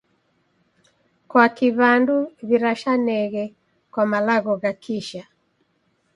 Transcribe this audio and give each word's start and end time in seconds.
Kwaki 1.29 1.67
w'andu 1.77 2.15
w'irashaneghe 2.47 3.43
kwa 3.91 4.03
malagho 4.11 4.53
gha 4.61 4.71
kisha? 4.83 5.23